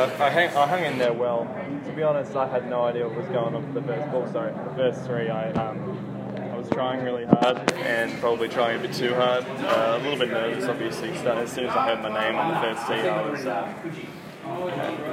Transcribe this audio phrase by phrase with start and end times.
[0.00, 1.44] Yeah, I, hang, I hung in there well.
[1.84, 4.26] To be honest, I had no idea what was going on for the first ball.
[4.32, 5.28] Sorry, the first three.
[5.28, 5.98] I um,
[6.38, 9.44] I was trying really hard and probably trying a bit too hard.
[9.44, 11.10] Uh, a little bit nervous, obviously.
[11.10, 13.44] As soon as I heard my name on the first tee, I was.
[13.46, 13.74] Uh,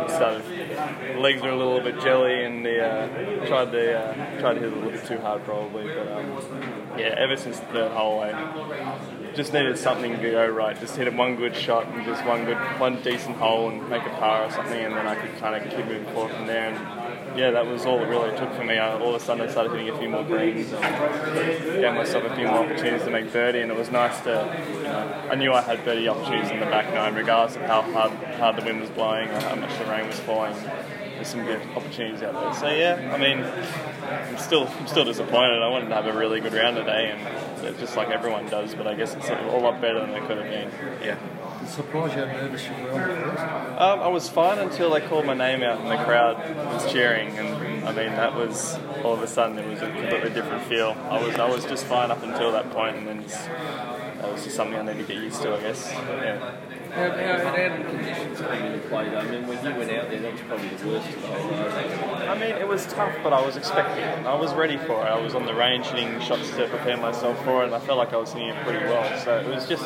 [0.07, 4.59] started, legs were a little bit jelly, and the uh, tried the uh, tried to
[4.59, 5.87] hit it a little bit too hard probably.
[5.87, 6.41] But um,
[6.97, 8.31] yeah, ever since the hole, I
[9.35, 10.79] just needed something to go right.
[10.79, 14.03] Just hit it one good shot and just one good, one decent hole and make
[14.03, 16.73] a par or something, and then I could kind of keep moving forward from there.
[16.73, 17.06] And
[17.37, 18.77] yeah, that was all it really took for me.
[18.77, 22.23] I, all of a sudden, I started hitting a few more greens and gave myself
[22.23, 24.31] a few more opportunities to make birdie, and it was nice to.
[24.69, 27.81] You know, I knew I had birdie opportunities in the back nine, regardless of how
[27.81, 30.55] hard, hard the wind was blowing or how much the rain was falling
[31.17, 32.53] there's some good opportunities out there.
[32.53, 35.61] So yeah, I mean, I'm still I'm still disappointed.
[35.61, 38.87] I wanted to have a really good round today, and just like everyone does, but
[38.87, 40.71] I guess it's a lot better than it could have been.
[41.03, 41.17] Yeah.
[41.59, 43.11] I'm surprised how nervous you were.
[43.77, 46.37] Um, I was fine until they called my name out and the crowd
[46.73, 50.29] was cheering, and I mean that was all of a sudden it was a completely
[50.29, 50.95] different feel.
[51.09, 54.43] I was I was just fine up until that point, and then just, that was
[54.43, 55.91] just something I need to get used to, I guess.
[55.91, 56.55] Yeah.
[56.93, 59.15] How, how, how did conditions come into play?
[59.15, 61.25] I mean, when you went out there, that was probably the worst of.
[62.27, 64.25] I mean, it was tough, but I was expecting it.
[64.25, 65.09] I was ready for it.
[65.09, 67.97] I was on the range hitting shots to prepare myself for it, and I felt
[67.97, 69.19] like I was hitting it pretty well.
[69.19, 69.85] So it was just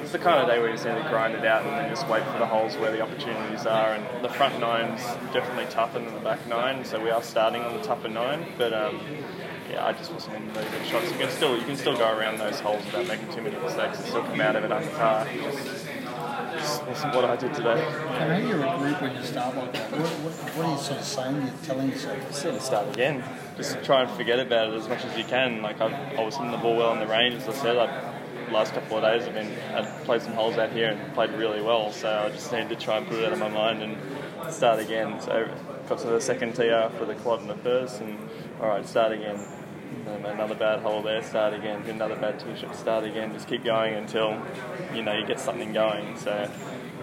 [0.00, 1.90] it's the kind of day where you just need to grind it out and then
[1.90, 3.94] just wait for the holes where the opportunities are.
[3.94, 7.76] And the front nine's definitely tougher than the back nine, so we are starting on
[7.76, 8.46] the tougher nine.
[8.56, 9.00] But um,
[9.70, 11.10] yeah, I just wasn't in very good shots.
[11.10, 13.98] You can still you can still go around those holes without making too many mistakes
[13.98, 15.26] and still come out of it under par.
[16.58, 17.80] That's what I did today.
[17.80, 19.90] How do you regroup when you start like that?
[19.92, 21.36] What, what, what are you sort of saying?
[21.36, 22.26] You're telling yourself?
[22.28, 23.24] Just sort of start again.
[23.56, 25.62] Just try and forget about it as much as you can.
[25.62, 27.76] Like I've, I was hitting the ball well on the range, as I said.
[27.76, 28.14] I,
[28.50, 31.60] last couple of days I've been I've played some holes out here and played really
[31.60, 31.92] well.
[31.92, 34.80] So I just need to try and put it out of my mind and start
[34.80, 35.20] again.
[35.20, 35.48] So
[35.88, 38.18] got to the second tee after the quad and the first, and
[38.60, 39.38] all right, start again
[40.06, 43.64] Um, another bad hole there, start again, another bad tee shot, start again, just keep
[43.64, 44.40] going until
[44.94, 46.16] you know you get something going.
[46.18, 46.50] So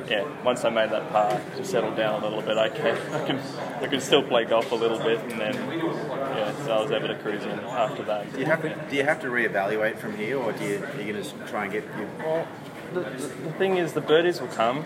[0.10, 3.40] yeah, once I made that par, just settled down a little bit, okay, I can
[3.82, 7.08] I can still play golf a little bit, and then yeah, so I was able
[7.08, 8.32] to cruise in after that.
[8.34, 11.02] Do you have to do you have to reevaluate from here, or do you are
[11.02, 12.48] you going to try and get your well,
[12.94, 14.86] the, the, the thing is, the birdies will come.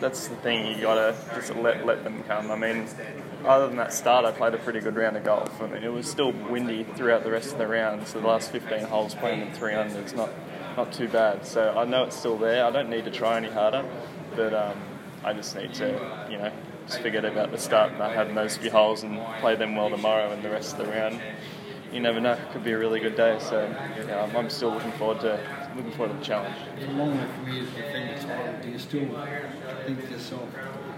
[0.00, 0.66] That's the thing.
[0.66, 2.50] You gotta just let let them come.
[2.50, 2.86] I mean,
[3.44, 5.60] other than that start, I played a pretty good round of golf.
[5.60, 8.50] I mean, it was still windy throughout the rest of the round, so the last
[8.50, 10.30] 15 holes playing in three is not
[10.76, 11.46] not too bad.
[11.46, 12.64] So I know it's still there.
[12.64, 13.84] I don't need to try any harder,
[14.36, 14.80] but um,
[15.24, 16.52] I just need to, you know,
[16.86, 19.90] just forget about the start and I have those few holes and play them well
[19.90, 21.20] tomorrow and the rest of the round.
[21.92, 23.38] You never know; it could be a really good day.
[23.40, 25.40] So I'm, I'm still looking forward to
[25.74, 26.54] looking forward to the challenge.
[26.76, 28.54] It's a long way for me defend the title.
[28.62, 29.26] Do you still
[29.86, 30.48] think yourself?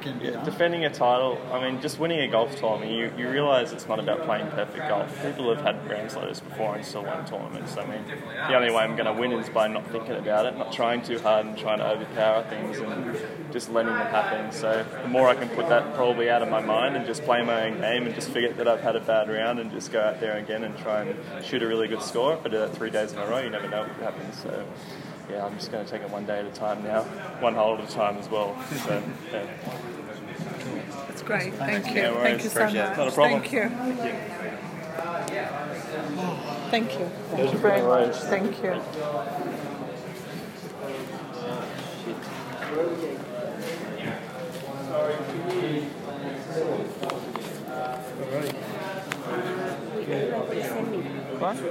[0.04, 3.86] Yeah, defending a title, I mean, just winning a golf tournament, you, you realise it's
[3.86, 5.22] not about playing perfect golf.
[5.22, 7.76] People have had grand slams before and still won tournaments.
[7.76, 8.04] I mean,
[8.48, 11.02] the only way I'm going to win is by not thinking about it, not trying
[11.02, 13.16] too hard and trying to overpower things and
[13.52, 14.52] just letting them happen.
[14.52, 17.44] So the more I can put that probably out of my mind and just play
[17.44, 20.00] my own game and just forget that I've had a bad round and just go
[20.00, 22.34] out there again and try and shoot a really good score.
[22.34, 24.42] If I do that three days in a row, you never know what happens.
[24.42, 24.66] So
[25.30, 27.02] yeah, I'm just going to take it one day at a time now,
[27.40, 28.60] one hole at a time as well.
[28.84, 29.02] So,
[29.32, 29.46] yeah.
[31.22, 31.54] That's great.
[31.54, 32.02] Thank you.
[32.02, 32.74] No Thank you so much.
[32.74, 33.42] Not a problem.
[33.42, 33.68] Thank you.
[36.70, 37.06] Thank you.
[37.30, 38.16] Thank you very much.
[38.16, 38.82] Thank you.